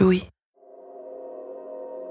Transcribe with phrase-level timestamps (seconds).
[0.00, 0.30] Louis.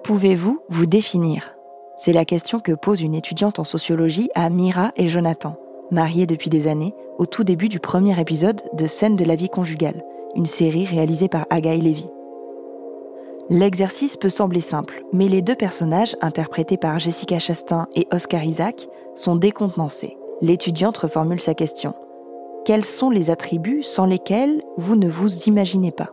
[0.04, 1.56] Pouvez-vous vous définir?
[1.96, 5.56] C'est la question que pose une étudiante en sociologie à Mira et Jonathan,
[5.90, 9.48] mariés depuis des années, au tout début du premier épisode de Scène de la vie
[9.48, 10.04] conjugale,
[10.36, 12.10] une série réalisée par Agaï Levy.
[13.50, 18.90] L'exercice peut sembler simple, mais les deux personnages, interprétés par Jessica Chastain et Oscar Isaac,
[19.16, 20.18] sont décontenancés.
[20.42, 21.94] L'étudiante reformule sa question.
[22.66, 26.10] Quels sont les attributs sans lesquels vous ne vous imaginez pas?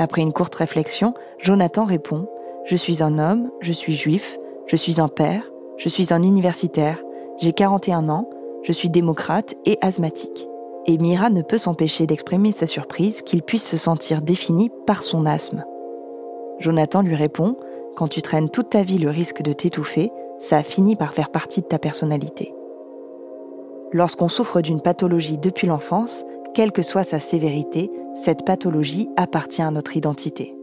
[0.00, 2.28] Après une courte réflexion, Jonathan répond
[2.64, 7.02] Je suis un homme, je suis juif, je suis un père, je suis un universitaire,
[7.38, 8.30] j'ai 41 ans,
[8.62, 10.46] je suis démocrate et asthmatique.
[10.86, 15.26] Et Mira ne peut s'empêcher d'exprimer sa surprise qu'il puisse se sentir défini par son
[15.26, 15.64] asthme.
[16.60, 17.56] Jonathan lui répond
[17.96, 21.62] Quand tu traînes toute ta vie le risque de t'étouffer, ça finit par faire partie
[21.62, 22.54] de ta personnalité.
[23.90, 26.24] Lorsqu'on souffre d'une pathologie depuis l'enfance,
[26.54, 30.54] quelle que soit sa sévérité, cette pathologie appartient à notre identité.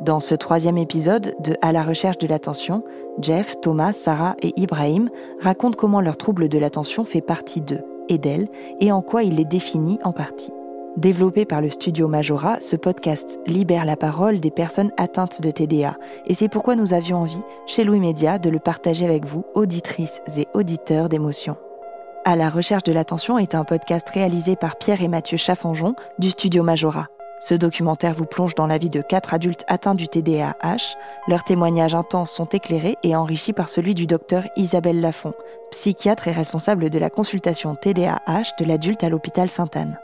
[0.00, 2.84] Dans ce troisième épisode de À la recherche de l'attention,
[3.20, 5.08] Jeff, Thomas, Sarah et Ibrahim
[5.40, 8.48] racontent comment leur trouble de l'attention fait partie d'eux et d'elles
[8.80, 10.52] et en quoi il les définit en partie.
[10.96, 15.98] Développé par le studio Majora, ce podcast libère la parole des personnes atteintes de TDA.
[16.26, 20.22] Et c'est pourquoi nous avions envie, chez Louis Média, de le partager avec vous, auditrices
[20.38, 21.56] et auditeurs d'émotions.
[22.28, 26.30] À la recherche de l'attention est un podcast réalisé par Pierre et Mathieu Chaffanjon du
[26.30, 27.06] studio Majora.
[27.38, 30.96] Ce documentaire vous plonge dans la vie de quatre adultes atteints du TDAH.
[31.28, 35.34] Leurs témoignages intenses sont éclairés et enrichis par celui du docteur Isabelle Lafont,
[35.70, 39.96] psychiatre et responsable de la consultation TDAH de l'adulte à l'hôpital Sainte-Anne.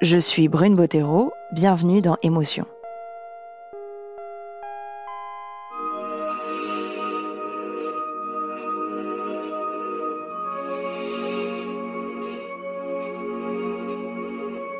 [0.00, 2.66] Je suis Brune Bottero, bienvenue dans Émotion.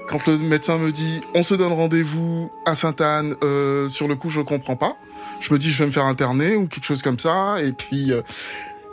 [0.09, 4.31] Quand le médecin me dit on se donne rendez-vous à Sainte-Anne, euh, sur le coup
[4.31, 4.97] je comprends pas.
[5.39, 8.13] Je me dis je vais me faire interner ou quelque chose comme ça, et puis
[8.13, 8.23] euh,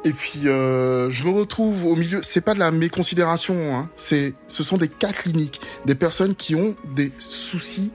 [0.03, 2.21] et puis euh, je me retrouve au milieu.
[2.21, 3.55] C'est pas de la méconsidération.
[3.75, 3.89] Hein.
[3.95, 7.91] C'est, ce sont des cas cliniques, des personnes qui ont des soucis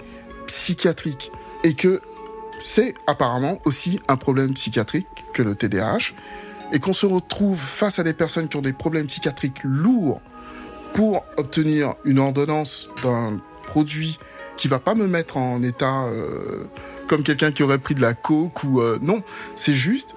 [0.46, 1.30] psychiatriques
[1.62, 2.00] et que
[2.64, 6.14] c'est apparemment aussi un problème psychiatrique que le TDAH
[6.72, 10.20] et qu'on se retrouve face à des personnes qui ont des problèmes psychiatriques lourds
[10.92, 14.18] pour obtenir une ordonnance d'un produit
[14.56, 16.64] qui va pas me mettre en état euh,
[17.08, 19.22] comme quelqu'un qui aurait pris de la coke ou euh, non,
[19.56, 20.14] c'est juste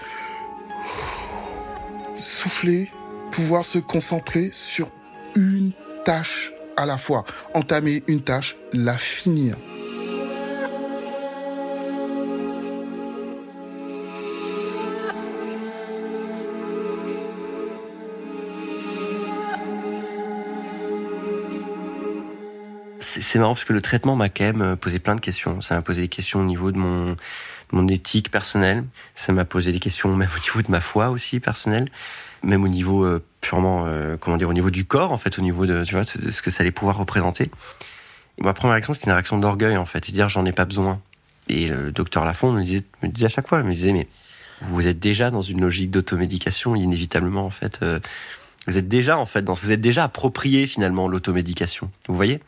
[2.15, 2.89] souffler,
[3.31, 4.89] pouvoir se concentrer sur
[5.35, 5.71] une
[6.05, 7.23] tâche à la fois.
[7.53, 9.55] Entamer une tâche, la finir.
[23.33, 25.59] C'est marrant parce que le traitement m'a quand même euh, posé plein de questions.
[25.59, 27.15] Ça m'a posé des questions au niveau de mon,
[27.71, 28.83] mon éthique personnelle.
[29.15, 31.87] Ça m'a posé des questions même au niveau de ma foi aussi personnelle,
[32.43, 35.41] même au niveau euh, purement, euh, comment dire, au niveau du corps en fait, au
[35.41, 37.49] niveau de, tu vois, de ce que ça allait pouvoir représenter.
[38.37, 41.01] Ma première réaction, c'était une réaction d'orgueil en fait, dire j'en ai pas besoin.
[41.47, 42.85] Et le docteur Lafont me disait,
[43.25, 44.07] à chaque fois, me disait mais
[44.61, 47.83] vous êtes déjà dans une logique d'automédication inévitablement en fait.
[48.67, 51.89] Vous êtes déjà en fait vous êtes déjà approprié finalement l'automédication.
[52.07, 52.39] Vous voyez?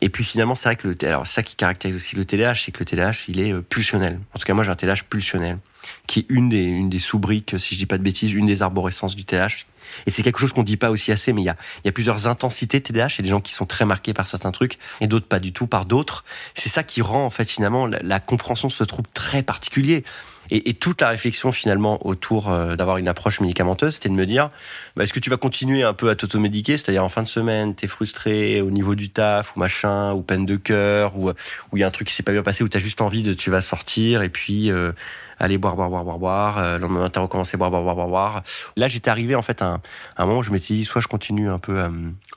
[0.00, 2.72] Et puis finalement, c'est vrai que le, alors ça qui caractérise aussi le TDAH, c'est
[2.72, 4.20] que le TDAH, il est euh, pulsionnel.
[4.34, 5.58] En tout cas, moi, j'ai un TDAH pulsionnel,
[6.06, 8.62] qui est une des, une des sous-briques, si je dis pas de bêtises, une des
[8.62, 9.64] arborescences du TDAH.
[10.06, 11.92] Et c'est quelque chose qu'on dit pas aussi assez, mais il y a, y a
[11.92, 13.16] plusieurs intensités TDAH.
[13.18, 15.66] Il des gens qui sont très marqués par certains trucs et d'autres pas du tout
[15.66, 16.24] par d'autres.
[16.54, 20.04] C'est ça qui rend, en fait, finalement, la, la compréhension de ce trouble très particulier.
[20.50, 24.26] Et, et, toute la réflexion finalement autour euh, d'avoir une approche médicamenteuse, c'était de me
[24.26, 24.50] dire,
[24.96, 27.74] bah, est-ce que tu vas continuer un peu à t'automédiquer, c'est-à-dire en fin de semaine,
[27.74, 31.32] t'es frustré au niveau du taf ou machin, ou peine de cœur, ou
[31.74, 33.34] il y a un truc qui s'est pas bien passé, où t'as juste envie de,
[33.34, 34.92] tu vas sortir et puis euh,
[35.38, 36.58] aller boire, boire, boire, boire, boire.
[36.58, 38.42] Euh, le lendemain matin, recommencer boire, boire, boire, boire, boire.
[38.76, 39.80] Là, j'étais arrivé en fait à un,
[40.16, 41.90] à un moment où je m'étais dit, soit je continue un peu à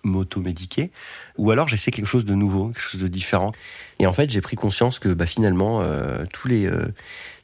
[0.04, 0.92] m'automédiquer,
[1.38, 3.52] ou alors j'essaie quelque chose de nouveau, quelque chose de différent.
[4.02, 6.70] Et en fait, j'ai pris conscience que bah, finalement, euh, tous les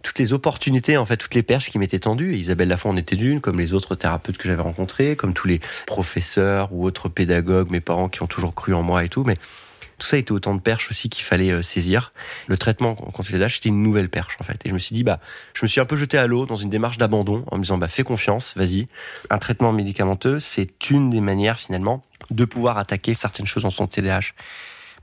[0.03, 2.33] toutes les opportunités, en fait, toutes les perches qui m'étaient tendues.
[2.33, 5.47] Et Isabelle Lafont en était d'une, comme les autres thérapeutes que j'avais rencontrés, comme tous
[5.47, 9.23] les professeurs ou autres pédagogues, mes parents qui ont toujours cru en moi et tout.
[9.23, 9.37] Mais
[9.97, 12.13] tout ça était autant de perches aussi qu'il fallait euh, saisir.
[12.47, 14.61] Le traitement contre les c'était une nouvelle perche en fait.
[14.65, 15.19] Et je me suis dit bah,
[15.53, 17.77] je me suis un peu jeté à l'eau dans une démarche d'abandon en me disant
[17.77, 18.87] bah fais confiance, vas-y.
[19.29, 23.87] Un traitement médicamenteux, c'est une des manières finalement de pouvoir attaquer certaines choses en son
[23.87, 24.33] TDAH.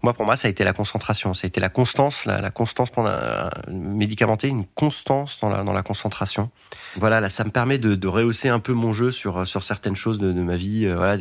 [0.05, 1.33] Moi, pour moi, ça a été la concentration.
[1.33, 6.51] Ça a été la constance, la, constance pendant euh, une constance dans la, concentration.
[6.97, 10.31] Voilà, là, ça me permet de, rehausser un peu mon jeu sur, certaines choses de,
[10.35, 10.85] ma vie.
[10.85, 11.17] Euh, voilà,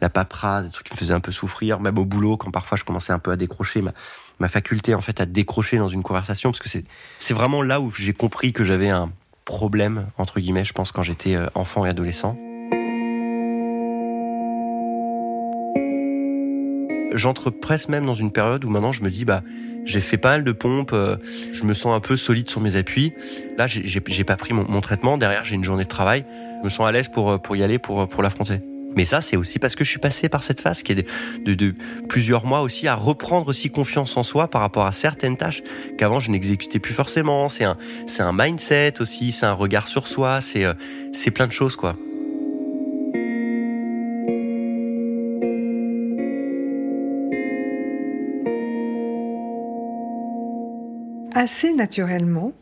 [0.00, 2.78] la paperasse, des trucs qui me faisaient un peu souffrir, même au boulot, quand parfois
[2.78, 3.82] je commençais un peu à décrocher
[4.38, 6.84] ma, faculté, en fait, à décrocher dans une conversation, parce que c'est,
[7.18, 9.10] c'est vraiment là où j'ai compris que j'avais un
[9.44, 12.36] problème, entre guillemets, je pense, quand j'étais euh, enfant et adolescent.
[17.14, 19.42] J'entre presque même dans une période où maintenant je me dis bah
[19.84, 21.16] j'ai fait pas mal de pompes, euh,
[21.52, 23.12] je me sens un peu solide sur mes appuis.
[23.58, 25.18] Là, j'ai pas pris mon, traitement.
[25.18, 26.24] Derrière, j'ai une journée de travail.
[26.60, 28.60] Je me sens à l'aise pour euh, pour y aller, pour pour l'affronter.
[28.96, 31.06] Mais ça, c'est aussi parce que je suis passé par cette phase qui est
[31.44, 31.74] de, de,
[32.08, 35.62] plusieurs mois aussi à reprendre aussi confiance en soi par rapport à certaines tâches
[35.98, 37.48] qu'avant je n'exécutais plus forcément.
[37.48, 37.76] C'est un,
[38.06, 40.74] c'est un mindset aussi, c'est un regard sur soi, c'est, euh,
[41.12, 41.96] c'est plein de choses quoi.
[51.44, 52.52] Assez naturellement,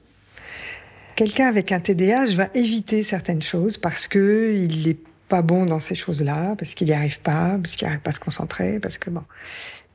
[1.15, 4.99] quelqu'un avec un TDAH va éviter certaines choses parce que il n'est
[5.29, 8.13] pas bon dans ces choses-là, parce qu'il n'y arrive pas, parce qu'il n'arrive pas à
[8.13, 9.23] se concentrer, parce que bon,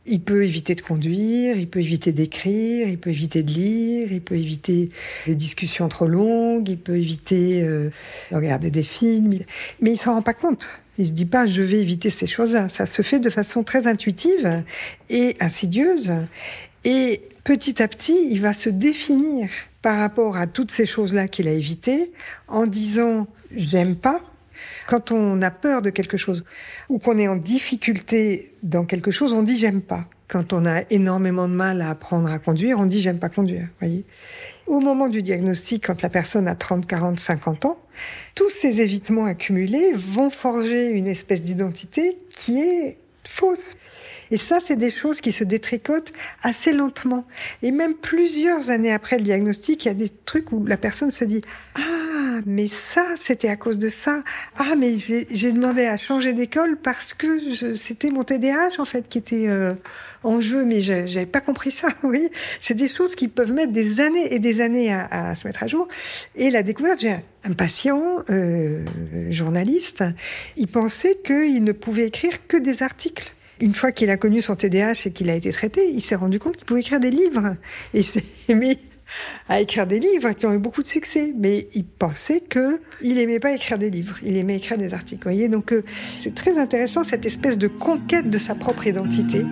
[0.06, 4.22] il peut éviter de conduire, il peut éviter d'écrire, il peut éviter de lire, il
[4.22, 4.90] peut éviter
[5.28, 7.90] les discussions trop longues, il peut éviter euh,
[8.32, 9.40] de regarder des films,
[9.82, 10.80] mais il s'en rend pas compte.
[10.98, 12.70] Il se dit pas je vais éviter ces choses-là.
[12.70, 14.64] Ça se fait de façon très intuitive
[15.10, 16.14] et insidieuse.
[16.86, 19.48] Et petit à petit, il va se définir
[19.82, 22.12] par rapport à toutes ces choses-là qu'il a évitées
[22.50, 24.20] en disant j'aime pas.
[24.86, 26.44] Quand on a peur de quelque chose
[26.90, 30.10] ou qu'on est en difficulté dans quelque chose, on dit j'aime pas.
[30.28, 33.70] Quand on a énormément de mal à apprendre à conduire, on dit j'aime pas conduire.
[33.80, 34.04] Voyez.
[34.66, 37.80] Au moment du diagnostic, quand la personne a 30, 40, 50 ans,
[38.36, 43.78] tous ces évitements accumulés vont forger une espèce d'identité qui est fausse.
[44.32, 47.26] Et ça, c'est des choses qui se détricotent assez lentement.
[47.62, 51.12] Et même plusieurs années après le diagnostic, il y a des trucs où la personne
[51.12, 51.42] se dit
[51.76, 54.24] ah mais ça c'était à cause de ça.
[54.58, 59.18] Ah mais j'ai demandé à changer d'école parce que c'était mon TDAH en fait qui
[59.18, 59.74] était euh,
[60.24, 60.66] en jeu.
[60.66, 62.30] Mais j'avais pas compris ça oui.
[62.62, 65.68] C'est des choses qui peuvent mettre des années et des années à, se mettre à
[65.68, 65.88] jour.
[66.36, 68.84] Et la découverte j'ai un patient euh,
[69.30, 70.04] journaliste.
[70.58, 74.56] Il pensait qu'il ne pouvait écrire que des articles une fois qu'il a connu son
[74.56, 77.56] TDAH et qu'il a été traité, il s'est rendu compte qu'il pouvait écrire des livres.
[77.94, 78.78] Il s'est mis
[79.48, 81.34] à écrire des livres qui ont eu beaucoup de succès.
[81.38, 85.24] Mais il pensait que il aimait pas écrire des livres, il aimait écrire des articles.
[85.24, 85.84] Voyez, donc euh,
[86.20, 89.46] c'est très intéressant cette espèce de conquête de sa propre identité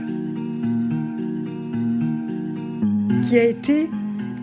[3.23, 3.89] qui a été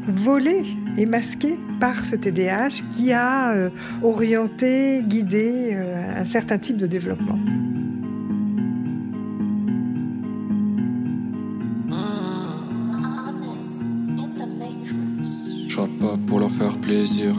[0.08, 0.64] volée
[0.96, 3.70] et masquée par ce TDAH qui a euh,
[4.02, 7.38] orienté, guidé euh, un certain type de développement.
[16.32, 17.34] Pour leur faire plaisir.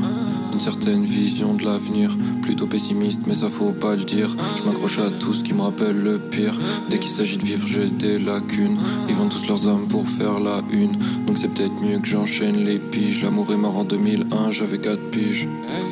[0.54, 4.36] Une certaine vision de l'avenir, plutôt pessimiste, mais ça faut pas le dire.
[4.60, 6.60] Je m'accroche à tout ce qui me rappelle le pire.
[6.92, 8.78] Dès qu'il s'agit de vivre, j'ai des lacunes.
[9.10, 10.92] Ils vendent tous leurs âmes pour faire la une.
[11.25, 13.24] Donc c'est peut-être mieux que j'enchaîne les piges.
[13.24, 15.48] L'amour est mort en 2001, j'avais 4 piges.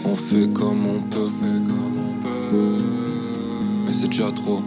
[0.05, 1.31] On fait comme on peut.
[3.87, 4.61] Mais c'est déjà trop.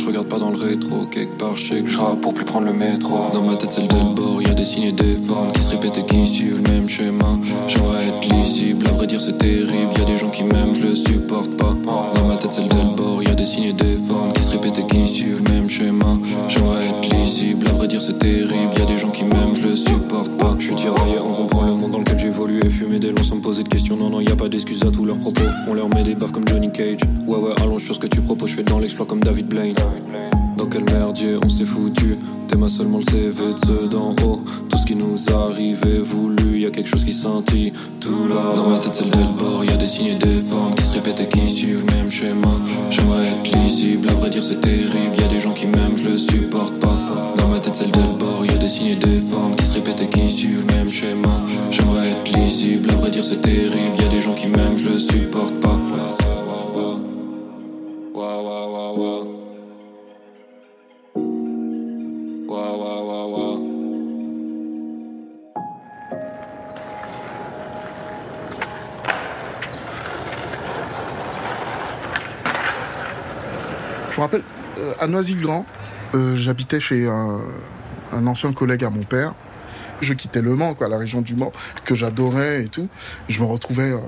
[0.00, 2.64] Je regarde pas dans le rétro, quelque part je sais que je pour plus prendre
[2.64, 3.26] le métro.
[3.34, 5.70] Dans ma tête c'est le bord, y a des signes et des formes qui se
[5.72, 7.38] répètent et qui suivent le même schéma.
[7.68, 9.92] J'aimerais être lisible, à vrai dire c'est terrible.
[9.98, 11.76] Y a des gens qui m'aiment, je le supporte pas.
[12.14, 14.52] Dans ma tête c'est le bord, y a des signes et des formes qui se
[14.52, 16.16] répètent et qui suivent le même schéma.
[16.48, 18.72] J'aimerais être lisible, à vrai dire c'est terrible.
[18.78, 20.56] Y a des gens qui m'aiment, je le supporte pas.
[20.58, 23.36] Je suis tiraillé, on comprend le monde dans lequel j'évolue et fumer des longs sans
[23.36, 23.96] me poser de questions.
[23.96, 25.44] Non, non, y a pas d'excuses à tous leurs propos.
[25.68, 27.00] On leur met des baffes comme Johnny Cage.
[27.26, 28.06] Ouais, ouais, allons sur ce que
[28.50, 29.76] je fais dans l'exploit comme David Blaine.
[30.56, 32.18] Dans quel merdier on s'est foutu?
[32.58, 34.40] Ma seulement le CV de ceux d'en haut.
[34.68, 38.54] Tout ce qui nous arrive est voulu Y a quelque chose qui sentit tout là.
[38.54, 40.92] Dans ma tête c'est le bord Y a des signes et des formes qui se
[40.92, 42.50] répètent et qui suivent le même schéma.
[42.90, 45.16] J'aimerais être lisible, à vrai dire c'est terrible.
[45.18, 47.34] Y a des gens qui m'aiment, je le supporte pas.
[47.38, 49.74] Dans ma tête c'est le bord Y a des signes et des formes qui se
[49.74, 51.46] répètent et qui suivent le même schéma.
[51.70, 53.96] J'aimerais être lisible, à vrai dire c'est terrible
[75.10, 75.66] Noisy-le-Grand,
[76.14, 79.34] euh, j'habitais chez un, ancien collègue à mon père.
[80.00, 81.52] Je quittais Le Mans, quoi, la région du Mans,
[81.84, 82.88] que j'adorais et tout.
[83.28, 83.98] Je me retrouvais euh,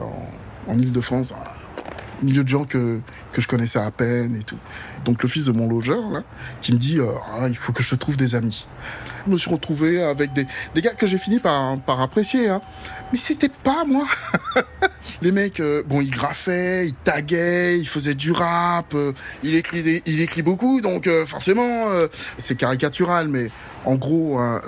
[0.66, 1.34] en, Ile-de-France,
[2.22, 3.00] milieu de gens que,
[3.36, 4.58] je connaissais à peine et tout.
[5.04, 6.22] Donc le fils de mon logeur, là,
[6.60, 7.06] qui me dit, euh,
[7.38, 8.66] ah, il faut que je trouve des amis.
[9.26, 12.60] Je me suis retrouvé avec des, des gars que j'ai fini par, par apprécier, hein.
[13.12, 14.06] Mais c'était pas moi.
[15.20, 20.02] les mecs, euh, bon, ils graffaient, ils taguaient, ils faisaient du rap, euh, il écrit,
[20.06, 21.86] il écrit beaucoup, donc forcément,
[22.38, 23.50] c'est caricatural, mais
[23.84, 24.60] en gros, hein,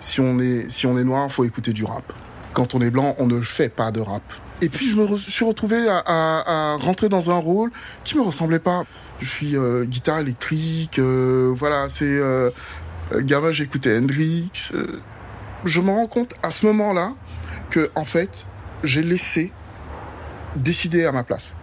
[0.00, 2.12] si on est si on est noir, faut écouter du rap.
[2.52, 4.22] Quand on est blanc, on ne fait pas de rap.
[4.62, 7.70] Et puis je me suis retrouvé à, rentrer dans un rôle
[8.04, 8.84] qui me ressemblait pas.
[9.20, 12.50] Je suis euh, guitare électrique, euh, voilà, c'est euh,
[13.14, 14.50] gamin j'écoutais Hendrix.
[14.74, 14.98] Euh.
[15.64, 17.14] je me rends compte à ce moment-là
[17.70, 18.46] que en fait
[18.82, 19.52] j'ai laissé
[20.56, 21.54] décider à ma place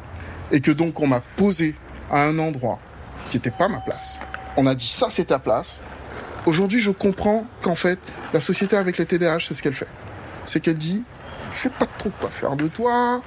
[0.51, 1.75] et que donc on m'a posé
[2.09, 2.79] à un endroit
[3.29, 4.19] qui n'était pas ma place.
[4.55, 5.81] On a dit ça c'est ta place.
[6.45, 7.99] Aujourd'hui je comprends qu'en fait
[8.33, 9.87] la société avec les TDAH c'est ce qu'elle fait,
[10.45, 11.03] c'est qu'elle dit
[11.53, 13.21] je sais pas trop quoi faire de toi.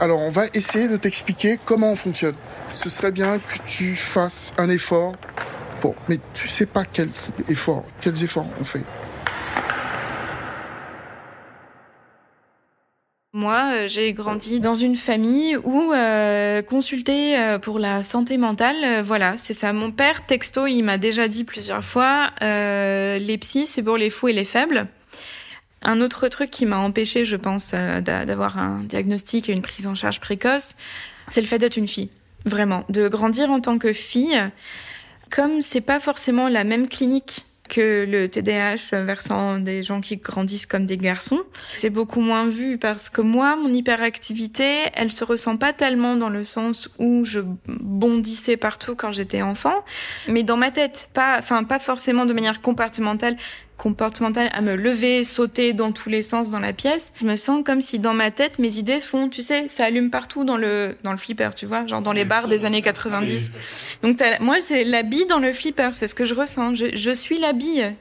[0.00, 2.34] Alors on va essayer de t'expliquer comment on fonctionne.
[2.72, 5.14] Ce serait bien que tu fasses un effort.
[5.82, 7.10] Bon, mais tu sais pas quel
[7.48, 8.84] effort, quels efforts on fait.
[13.40, 19.00] Moi, euh, j'ai grandi dans une famille où euh, consulter euh, pour la santé mentale,
[19.00, 19.72] voilà, c'est ça.
[19.72, 24.28] Mon père, texto, il m'a déjà dit plusieurs fois, les psys, c'est pour les fous
[24.28, 24.88] et les faibles.
[25.80, 27.70] Un autre truc qui m'a empêché, je pense,
[28.02, 30.74] d'avoir un diagnostic et une prise en charge précoce,
[31.26, 32.10] c'est le fait d'être une fille.
[32.44, 34.38] Vraiment, de grandir en tant que fille,
[35.30, 40.66] comme c'est pas forcément la même clinique que le TDAH versant des gens qui grandissent
[40.66, 41.40] comme des garçons.
[41.74, 46.28] C'est beaucoup moins vu parce que moi, mon hyperactivité, elle se ressent pas tellement dans
[46.28, 49.84] le sens où je bondissais partout quand j'étais enfant,
[50.26, 53.36] mais dans ma tête, pas, enfin, pas forcément de manière compartimentale,
[53.80, 57.12] comportementale à me lever, sauter dans tous les sens dans la pièce.
[57.18, 60.10] Je me sens comme si dans ma tête, mes idées font, tu sais, ça allume
[60.10, 63.50] partout dans le, dans le flipper, tu vois, genre dans les bars des années 90.
[64.02, 66.74] Donc moi, c'est la bille dans le flipper, c'est ce que je ressens.
[66.74, 67.94] Je, je suis la bille.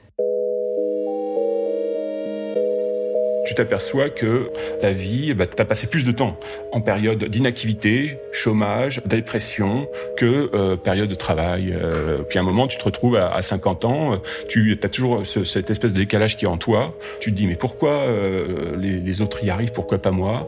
[3.50, 6.38] Tu t'aperçois que ta vie, bah, tu as passé plus de temps
[6.72, 9.88] en période d'inactivité, chômage, dépression,
[10.18, 11.74] que euh, période de travail.
[11.74, 15.26] Euh, puis à un moment, tu te retrouves à, à 50 ans, tu as toujours
[15.26, 16.96] ce, cette espèce de décalage qui est en toi.
[17.20, 20.48] Tu te dis, mais pourquoi euh, les, les, autres y arrivent, pourquoi pas moi?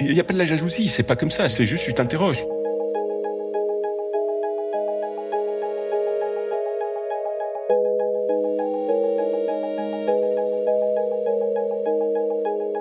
[0.00, 2.46] Il n'y a pas de la jalousie, c'est pas comme ça, c'est juste tu t'interroges.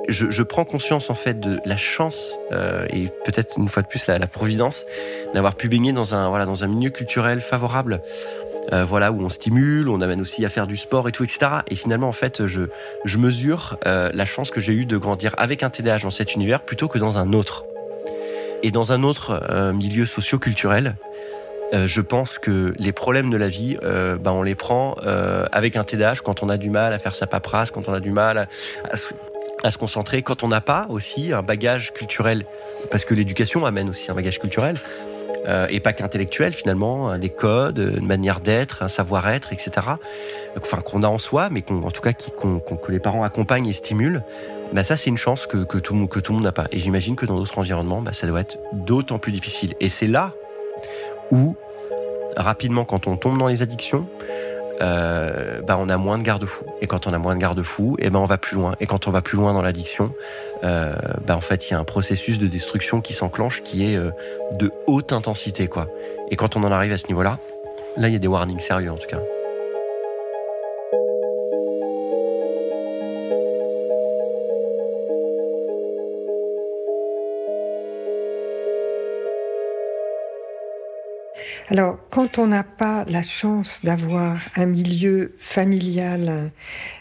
[0.08, 3.88] Je, je, prends conscience en fait de la chance euh, et peut-être une fois de
[3.88, 4.86] plus la, la providence
[5.34, 8.02] d'avoir pu baigner dans un voilà dans un milieu culturel favorable.
[8.74, 11.40] Euh, voilà où on stimule, on amène aussi à faire du sport et tout, etc.
[11.72, 12.64] Et finalement, en fait, je,
[13.06, 16.36] je mesure euh, la chance que j'ai eue de grandir avec un TDAH dans cet
[16.36, 17.64] univers plutôt que dans un autre.
[18.64, 20.96] Et dans un autre euh, milieu socio-culturel,
[21.74, 25.46] euh, je pense que les problèmes de la vie, euh, ben on les prend euh,
[25.52, 28.00] avec un TDAH quand on a du mal à faire sa paperasse, quand on a
[28.00, 28.48] du mal à,
[28.90, 28.98] à,
[29.64, 32.46] à se concentrer quand on n'a pas aussi un bagage culturel,
[32.92, 34.78] parce que l'éducation amène aussi un bagage culturel,
[35.48, 39.72] euh, et pas qu'intellectuel finalement, des codes, une manière d'être, un savoir-être, etc.
[40.58, 43.24] Enfin qu'on a en soi, mais qu'on, en tout cas qui, qu'on, que les parents
[43.24, 44.24] accompagnent et stimulent.
[44.74, 46.68] Bah ça c'est une chance que, que, tout, que tout le monde n'a pas.
[46.72, 49.74] Et j'imagine que dans d'autres environnements, bah, ça doit être d'autant plus difficile.
[49.80, 50.34] Et c'est là
[51.32, 51.56] où
[52.36, 54.08] rapidement, quand on tombe dans les addictions,
[54.82, 56.66] euh, bah on a moins de garde-fous.
[56.82, 58.76] Et quand on a moins de garde-fous, et eh ben on va plus loin.
[58.80, 60.12] Et quand on va plus loin dans l'addiction,
[60.64, 63.96] euh, bah en fait il y a un processus de destruction qui s'enclenche qui est
[63.96, 64.12] euh,
[64.54, 65.88] de haute intensité quoi.
[66.30, 67.40] Et quand on en arrive à ce niveau-là,
[67.98, 69.20] là il y a des warnings sérieux en tout cas.
[81.70, 86.52] Alors, quand on n'a pas la chance d'avoir un milieu familial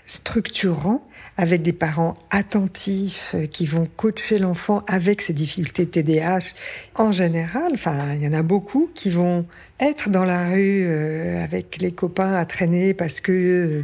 [0.06, 1.06] structurant,
[1.37, 6.54] avec des parents attentifs euh, qui vont coacher l'enfant avec ses difficultés TDAH,
[6.94, 9.46] en général, enfin, il y en a beaucoup qui vont
[9.78, 13.82] être dans la rue euh, avec les copains à traîner parce que euh,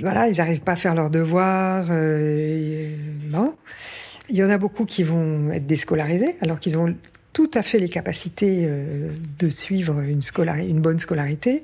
[0.00, 1.86] voilà, ils n'arrivent pas à faire leurs devoirs.
[1.88, 3.56] Non.
[4.30, 6.94] Il y en a beaucoup qui vont être déscolarisés alors qu'ils ont
[7.32, 10.22] tout à fait les capacités euh, de suivre une,
[10.68, 11.62] une bonne scolarité.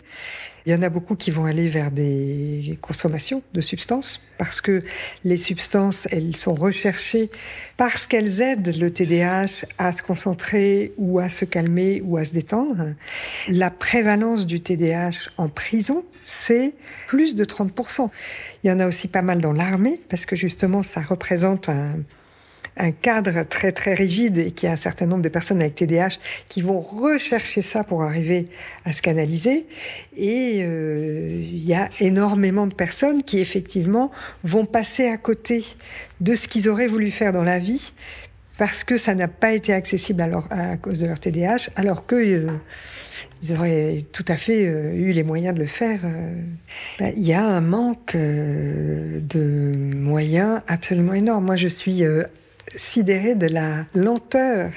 [0.66, 4.82] Il y en a beaucoup qui vont aller vers des consommations de substances parce que
[5.22, 7.30] les substances, elles sont recherchées
[7.76, 12.32] parce qu'elles aident le TDAH à se concentrer ou à se calmer ou à se
[12.32, 12.94] détendre.
[13.48, 16.72] La prévalence du TDAH en prison, c'est
[17.08, 18.08] plus de 30%.
[18.62, 21.96] Il y en a aussi pas mal dans l'armée parce que justement, ça représente un,
[22.76, 25.76] un cadre très très rigide et qu'il y a un certain nombre de personnes avec
[25.76, 28.48] TDAH qui vont rechercher ça pour arriver
[28.84, 29.66] à se canaliser.
[30.16, 34.10] Et euh, il y a énormément de personnes qui effectivement
[34.42, 35.64] vont passer à côté
[36.20, 37.92] de ce qu'ils auraient voulu faire dans la vie
[38.58, 42.48] parce que ça n'a pas été accessible à, cause de leur TDAH, alors que euh,
[43.42, 46.00] ils auraient tout à fait euh, eu les moyens de le faire.
[46.04, 47.10] Euh.
[47.16, 51.44] Il y a un manque de moyens absolument énorme.
[51.44, 52.04] Moi, je suis
[52.74, 54.70] de la lenteur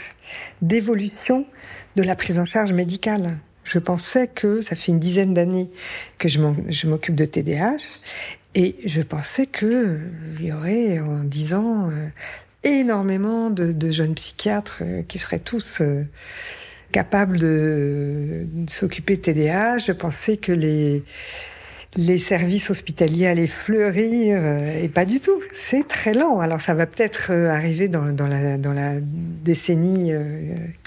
[0.62, 1.46] d'évolution
[1.96, 3.38] de la prise en charge médicale.
[3.64, 5.70] Je pensais que ça fait une dizaine d'années
[6.18, 8.00] que je m'occupe de TDAH
[8.56, 10.00] et je pensais que
[10.40, 11.90] il y aurait en dix ans
[12.64, 16.04] énormément de, jeunes psychiatres euh, qui seraient tous euh,
[16.92, 19.78] capables de, s'occuper de TDA.
[19.78, 21.04] Je pensais que les,
[21.98, 25.42] les services hospitaliers allaient fleurir, euh, et pas du tout.
[25.52, 26.40] C'est très lent.
[26.40, 30.14] Alors ça va peut-être arriver dans, dans, la, dans la décennie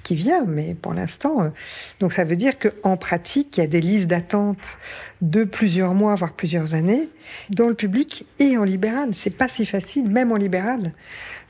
[0.03, 1.53] qui vient, mais pour l'instant,
[1.99, 4.79] donc ça veut dire qu'en pratique, il y a des listes d'attente
[5.21, 7.09] de plusieurs mois, voire plusieurs années,
[7.51, 9.11] dans le public et en libéral.
[9.13, 10.93] C'est pas si facile, même en libéral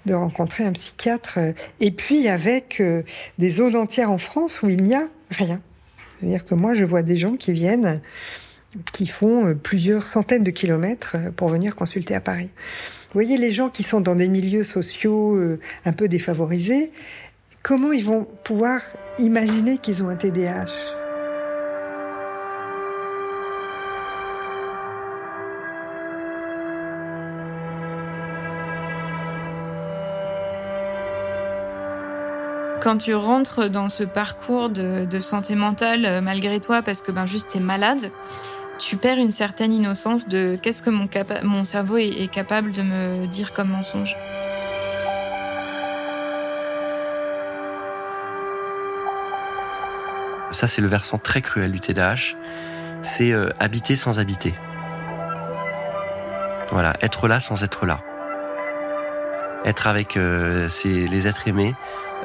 [0.07, 1.35] de rencontrer un psychiatre.
[1.39, 3.03] Euh, et puis avec euh,
[3.39, 5.61] des zones entières en France où il n'y a rien.
[6.19, 8.01] C'est-à-dire que moi, je vois des gens qui viennent,
[8.93, 12.49] qui font euh, plusieurs centaines de kilomètres pour venir consulter à Paris.
[12.49, 15.37] Vous voyez, les gens qui sont dans des milieux sociaux
[15.85, 16.93] un peu défavorisés,
[17.63, 18.83] comment ils vont pouvoir
[19.19, 20.95] imaginer qu'ils ont un TDAH
[32.81, 37.27] quand tu rentres dans ce parcours de, santé mentale euh, malgré toi parce que ben
[37.27, 38.11] juste t'es malade,
[38.81, 43.53] tu perds une certaine innocence de qu'est-ce que mon, cerveau est, capable de me dire
[43.53, 44.17] comme mensonge.
[50.51, 52.35] Ça, c'est le versant très cruel du TDAH.
[53.03, 54.55] C'est euh, habiter sans habiter.
[56.73, 58.01] Voilà, être là sans être là.
[59.65, 61.75] Être avec euh, les êtres aimés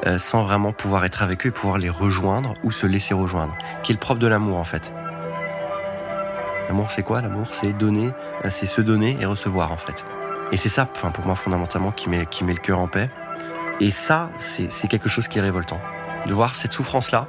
[0.06, 3.54] euh, sans vraiment pouvoir être avec eux et pouvoir les rejoindre ou se laisser rejoindre,
[3.82, 4.92] qui est le propre de l'amour en fait.
[6.68, 7.20] L'amour c'est quoi?
[7.20, 8.10] L'amour c'est donner,
[8.44, 10.04] euh, c'est se donner et recevoir en fait.
[10.52, 13.10] Et c'est ça, enfin pour moi fondamentalement, qui met, qui met le cœur en paix.
[13.80, 15.80] Et ça, c'est quelque chose qui est révoltant.
[16.26, 17.28] De voir cette souffrance-là,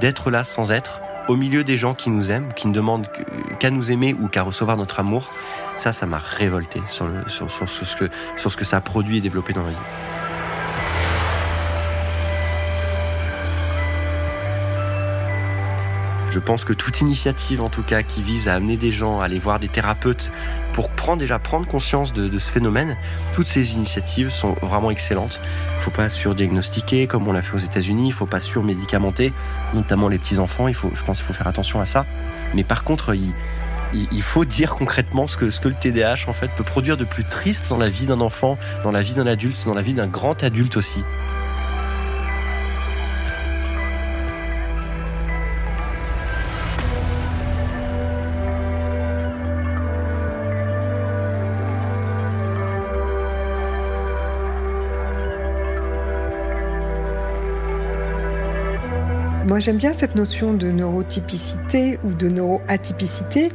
[0.00, 3.06] d'être là sans être, au milieu des gens qui nous aiment, qui ne demandent
[3.60, 5.30] qu'à nous aimer ou qu'à recevoir notre amour,
[5.76, 8.80] ça, ça m'a révolté sur, le, sur, sur, ce que, sur ce que ça a
[8.80, 9.76] produit et développé dans ma vie.
[16.30, 19.24] Je pense que toute initiative, en tout cas, qui vise à amener des gens à
[19.24, 20.30] aller voir des thérapeutes
[20.72, 22.96] pour prendre déjà conscience de, ce phénomène,
[23.34, 25.40] toutes ces initiatives sont vraiment excellentes.
[25.78, 28.06] Il faut pas surdiagnostiquer comme on l'a fait aux États-Unis.
[28.06, 29.32] Il faut pas surmédicamenter,
[29.74, 30.68] notamment les petits enfants.
[30.68, 32.06] Je pense, qu'il faut faire attention à ça.
[32.54, 33.12] Mais par contre,
[33.92, 37.88] il, faut dire concrètement ce que, le TDAH peut produire de plus triste dans la
[37.88, 41.02] vie d'un enfant, dans la vie d'un adulte, dans la vie d'un grand adulte aussi.
[59.50, 63.48] Moi, j'aime bien cette notion de neurotypicité ou de neuroatypicité,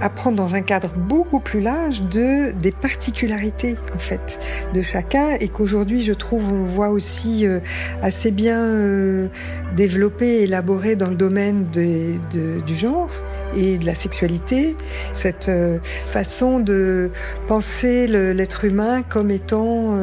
[0.00, 4.38] apprendre dans un cadre beaucoup plus large de des particularités en fait
[4.72, 7.58] de chacun et qu'aujourd'hui, je trouve, on voit aussi euh,
[8.00, 9.26] assez bien euh,
[9.74, 13.10] développé, élaboré dans le domaine du genre
[13.56, 14.76] et de la sexualité,
[15.12, 17.10] cette euh, façon de
[17.48, 19.98] penser l'être humain comme étant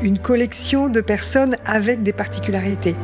[0.00, 2.94] une collection de personnes avec des particularités.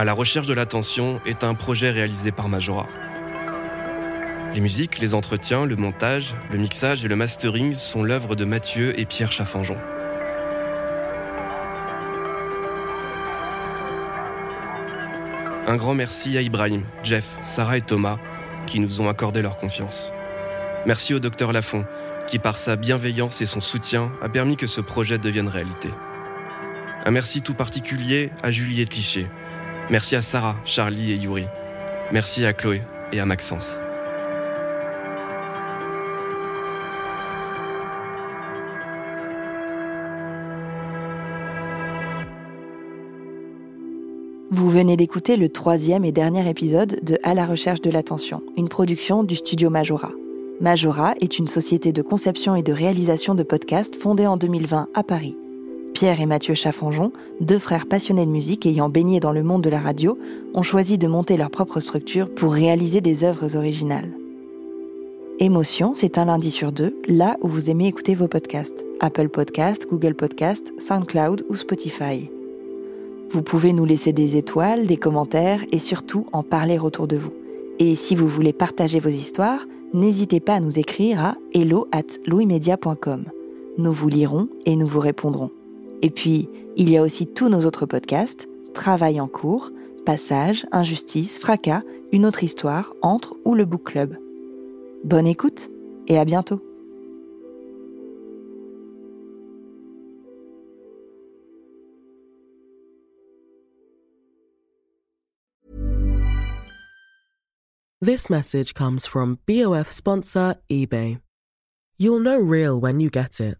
[0.00, 2.86] À la recherche de l'attention est un projet réalisé par Majora.
[4.54, 8.98] Les musiques, les entretiens, le montage, le mixage et le mastering sont l'œuvre de Mathieu
[8.98, 9.76] et Pierre Chaffanjon.
[15.66, 18.16] Un grand merci à Ibrahim, Jeff, Sarah et Thomas
[18.66, 20.14] qui nous ont accordé leur confiance.
[20.86, 21.84] Merci au docteur Lafont
[22.26, 25.90] qui par sa bienveillance et son soutien a permis que ce projet devienne réalité.
[27.04, 29.28] Un merci tout particulier à Juliette Cliché,
[29.90, 31.46] Merci à Sarah, Charlie et Yuri.
[32.12, 32.80] Merci à Chloé,
[33.12, 33.76] et à Maxence.
[44.52, 48.68] Vous venez d'écouter le troisième et dernier épisode de À la recherche de l'attention, une
[48.68, 50.10] production du studio Majora.
[50.60, 55.02] Majora est une société de conception et de réalisation de podcasts fondée en 2020 à
[55.02, 55.36] Paris.
[56.00, 59.68] Pierre et Mathieu Chaffanjon, deux frères passionnés de musique ayant baigné dans le monde de
[59.68, 60.16] la radio,
[60.54, 64.10] ont choisi de monter leur propre structure pour réaliser des œuvres originales.
[65.40, 68.82] Émotion, c'est un lundi sur deux, là où vous aimez écouter vos podcasts.
[69.00, 72.30] Apple Podcasts, Google Podcasts, SoundCloud ou Spotify.
[73.30, 77.34] Vous pouvez nous laisser des étoiles, des commentaires et surtout en parler autour de vous.
[77.78, 82.16] Et si vous voulez partager vos histoires, n'hésitez pas à nous écrire à hello at
[82.24, 83.24] louismedia.com.
[83.76, 85.50] Nous vous lirons et nous vous répondrons.
[86.02, 89.70] Et puis, il y a aussi tous nos autres podcasts, Travail en cours,
[90.06, 91.82] Passage, Injustice, Fracas,
[92.12, 94.16] Une autre histoire, Entre ou le Book Club.
[95.04, 95.68] Bonne écoute
[96.08, 96.60] et à bientôt.
[108.02, 111.20] This message comes from BOF sponsor eBay.
[111.98, 113.59] You'll know real when you get it.